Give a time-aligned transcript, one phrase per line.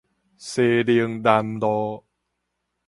[0.35, 2.03] 西寧南路